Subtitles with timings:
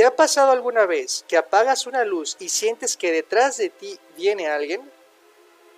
[0.00, 4.00] ¿Te ha pasado alguna vez que apagas una luz y sientes que detrás de ti
[4.16, 4.80] viene alguien?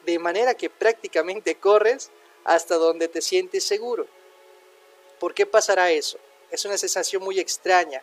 [0.06, 2.08] De manera que prácticamente corres
[2.44, 4.06] hasta donde te sientes seguro.
[5.18, 6.20] ¿Por qué pasará eso?
[6.52, 8.00] Es una sensación muy extraña.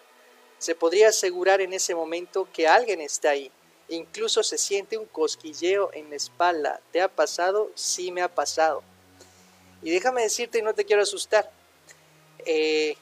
[0.58, 3.50] Se podría asegurar en ese momento que alguien está ahí.
[3.88, 6.82] Incluso se siente un cosquilleo en la espalda.
[6.92, 7.72] ¿Te ha pasado?
[7.76, 8.84] Sí me ha pasado.
[9.82, 11.50] Y déjame decirte, y no te quiero asustar,
[12.40, 12.98] eh,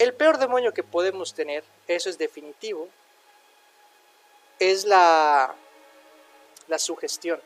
[0.00, 2.88] el peor demonio que podemos tener, eso es definitivo,
[4.58, 5.54] es la,
[6.68, 7.38] la sugestión.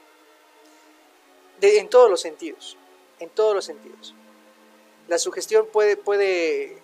[1.61, 2.77] En todos los sentidos,
[3.19, 4.15] en todos los sentidos.
[5.09, 6.79] La sugestión puede, puede,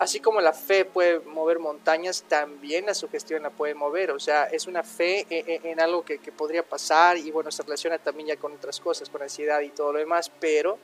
[0.00, 4.10] así como la fe puede mover montañas, también la sugestión la puede mover.
[4.10, 7.98] O sea, es una fe en, algo que, que, podría pasar y bueno, se relaciona
[7.98, 10.76] también ya con otras cosas, con ansiedad y todo lo demás, pero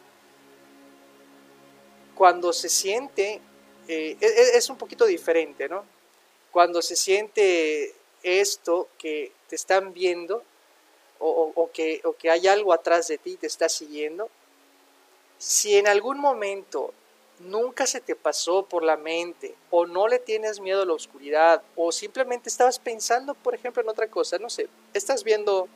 [2.14, 3.40] cuando se siente,
[3.88, 5.84] eh, e, e, es, un poquito diferente, ¿no?
[6.50, 10.42] Cuando se siente esto que te están viendo
[11.18, 14.28] o, que, o que hay algo atrás de ti te está siguiendo,
[15.38, 16.92] si en algún momento
[17.38, 21.62] nunca se te pasó por la mente o no le tienes miedo a la oscuridad
[21.76, 25.66] o simplemente estabas pensando, por ejemplo, en otra cosa, no sé, estás viendo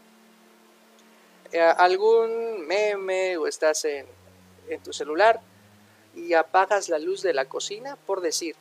[1.53, 4.06] eh, algún meme o estás en
[4.84, 5.41] tu celular
[6.19, 8.56] y apagas la luz de la cocina, por decir.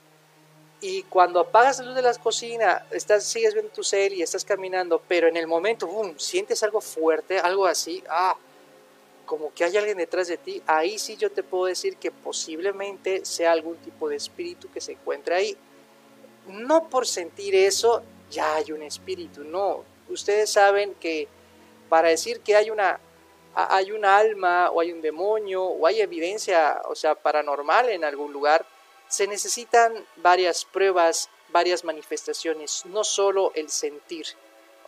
[0.80, 5.02] Y cuando apagas la luz de la cocina, estás, sigues viendo tu serie, estás caminando,
[5.08, 8.36] pero en el momento, boom, sientes algo fuerte, algo así, ah,
[9.26, 13.26] como que hay alguien detrás de ti, ahí sí yo te puedo decir que posiblemente
[13.26, 15.58] sea algún tipo de espíritu que se encuentra ahí.
[16.48, 19.84] No por sentir eso ya hay un espíritu, no.
[20.10, 21.28] Ustedes saben que
[21.90, 23.00] para decir que hay una
[23.58, 28.32] hay un alma o hay un demonio o hay evidencia, o sea, paranormal en algún
[28.32, 28.66] lugar,
[29.08, 34.28] se necesitan varias pruebas, varias manifestaciones, no solo el sentir.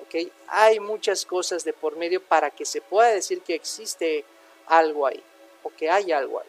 [0.02, 0.31] ¿ok?
[0.48, 4.23] Hay muchas cosas de por medio para que se pueda decir que existe
[4.67, 5.23] algo ahí
[5.64, 6.48] o que hay algo ahí.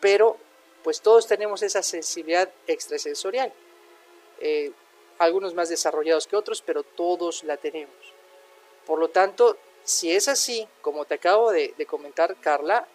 [0.00, 0.36] Pero,
[0.84, 3.52] pues todos tenemos esa sensibilidad extrasensorial.
[4.40, 4.70] Eh,
[5.18, 7.94] algunos más desarrollados que otros, pero todos la tenemos.
[8.84, 12.86] Por lo tanto, si es así, como te acabo de, comentar, Carla,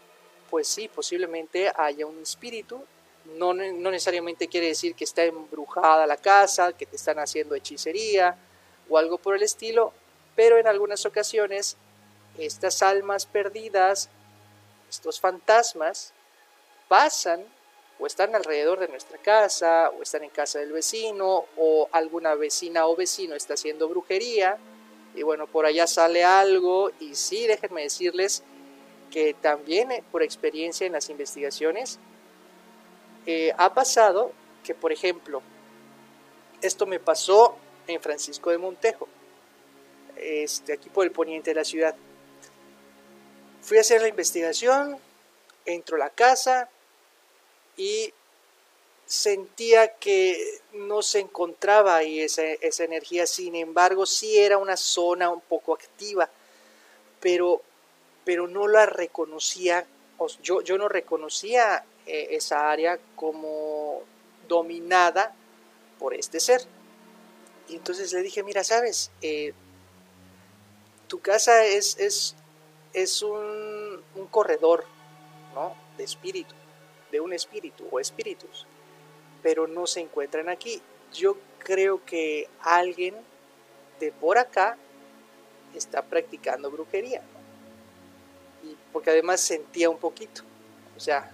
[0.50, 2.84] pues sí, posiblemente haya un espíritu.
[3.38, 8.36] No, no, necesariamente quiere decir que está embrujada la casa, que te están haciendo hechicería
[8.90, 9.94] o algo por el estilo,
[10.36, 11.78] pero en algunas ocasiones
[12.38, 14.10] estas almas perdidas,
[14.90, 16.12] estos fantasmas,
[16.90, 17.46] pasan
[18.00, 22.86] o están alrededor de nuestra casa, o están en casa del vecino, o alguna vecina
[22.88, 24.58] o vecino está haciendo brujería,
[25.16, 28.44] y bueno, por allá sale algo y sí, déjenme decirles
[29.12, 32.00] que también eh, por experiencia en las investigaciones
[33.26, 34.32] eh, ha pasado
[34.64, 35.42] que, por ejemplo,
[36.62, 37.58] esto me pasó
[37.88, 39.08] en Francisco de Montejo,
[40.16, 41.96] este, aquí por el poniente de la ciudad.
[43.62, 44.98] Fui a hacer la investigación,
[45.66, 46.70] entro a la casa
[47.78, 48.14] y
[49.12, 55.30] sentía que no se encontraba ahí esa, esa, energía, sin embargo sí era una zona
[55.30, 56.30] un poco activa,
[57.20, 57.62] pero,
[58.24, 59.86] pero no la reconocía,
[60.42, 64.02] yo, yo no reconocía eh, esa área como
[64.48, 65.36] dominada
[66.00, 66.62] por este ser.
[67.68, 69.54] Y entonces le dije, mira, sabes, eh,
[71.10, 72.38] tu casa es, es,
[72.94, 74.86] es un, un corredor
[75.54, 75.76] ¿no?
[75.98, 76.56] de espíritu,
[77.12, 78.68] de un espíritu o espíritus
[79.42, 80.82] pero no se encuentran aquí.
[81.14, 83.16] Yo creo que alguien
[84.00, 84.78] de por acá
[85.76, 87.22] está practicando brujería.
[88.64, 90.44] Y porque además sentía un poquito.
[90.96, 91.32] O sea,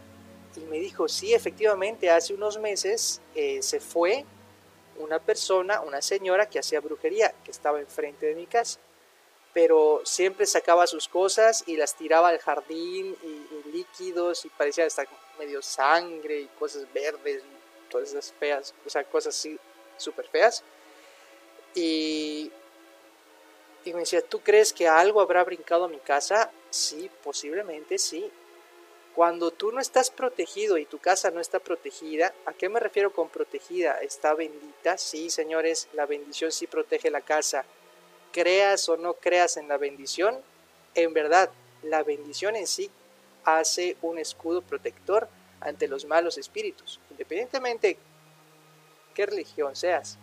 [0.55, 4.25] y me dijo, sí, efectivamente, hace unos meses eh, se fue
[4.97, 8.79] una persona, una señora que hacía brujería, que estaba enfrente de mi casa.
[9.53, 15.07] Pero siempre sacaba sus cosas y las tiraba al jardín y, líquidos y parecía estar
[15.37, 17.43] medio sangre y cosas verdes
[17.89, 19.57] todas esas feas, o sea, cosas así
[19.97, 20.63] súper feas.
[21.75, 22.51] Y,
[23.85, 26.51] y me decía, ¿tú crees que algo habrá brincado a mi casa?
[26.69, 28.31] Sí, posiblemente sí.
[29.15, 33.11] Cuando tú no estás protegido y tu casa no está protegida, ¿a qué me refiero
[33.11, 33.99] con protegida?
[34.01, 34.97] ¿Está bendita?
[34.97, 37.65] Sí, señores, la bendición sí protege la casa.
[38.31, 40.39] Creas o no creas en la bendición,
[40.93, 41.49] en verdad,
[41.83, 42.91] la bendición en sí
[43.43, 45.29] hace un escudo protector
[45.61, 47.97] ante los malos espíritus, independientemente
[49.13, 50.17] qué religión seas.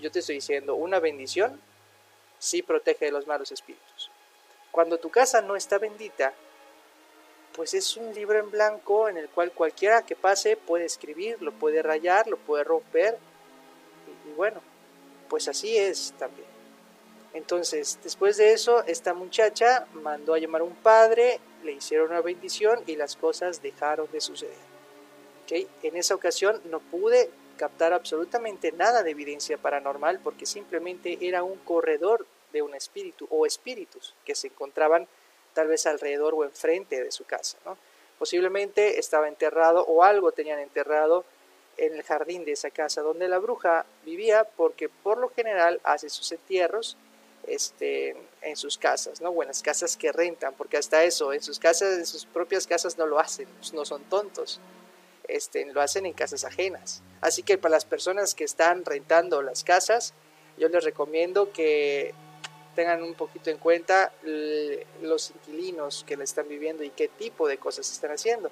[0.00, 1.60] Yo te estoy diciendo, una bendición
[2.38, 4.10] sí protege de los malos espíritus.
[4.70, 6.32] Cuando tu casa no está bendita,
[7.54, 11.52] pues es un libro en blanco en el cual cualquiera que pase puede escribir, lo
[11.52, 13.18] puede rayar, lo puede romper
[14.36, 14.60] bueno,
[15.28, 16.48] pues así es también.
[17.34, 22.22] Entonces, después de eso, esta muchacha mandó a llamar a un padre, le hicieron una
[22.22, 24.69] bendición y las cosas dejaron de suceder.
[25.50, 31.58] En esa ocasión no pude captar absolutamente nada de evidencia paranormal porque simplemente era un
[31.58, 35.06] corredor de un espíritu o espíritus que se encontraban
[35.52, 37.58] tal vez alrededor o enfrente de su casa.
[38.18, 41.24] Posiblemente estaba enterrado o algo tenían enterrado
[41.76, 46.10] en el jardín de esa casa donde la bruja vivía porque por lo general hace
[46.10, 46.96] sus entierros
[47.46, 49.30] este, en sus casas, ¿no?
[49.30, 52.66] O en las casas que rentan, porque hasta eso, en sus casas, en sus propias
[52.66, 54.60] casas no lo hacen, no son tontos,
[55.34, 57.02] este, lo hacen en casas ajenas.
[57.20, 60.14] Así que para las personas que están rentando las casas,
[60.56, 62.14] yo les recomiendo que
[62.74, 64.12] tengan un poquito en cuenta
[65.02, 68.50] los inquilinos que le están viviendo y qué tipo de cosas están haciendo